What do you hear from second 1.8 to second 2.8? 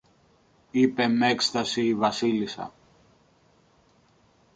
η Βασίλισσα